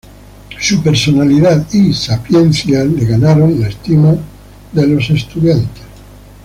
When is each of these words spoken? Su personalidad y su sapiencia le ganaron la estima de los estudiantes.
Su 0.59 0.81
personalidad 0.81 1.71
y 1.73 1.93
su 1.93 2.05
sapiencia 2.05 2.83
le 2.85 3.05
ganaron 3.05 3.61
la 3.61 3.67
estima 3.67 4.15
de 4.71 4.87
los 4.87 5.07
estudiantes. 5.11 5.83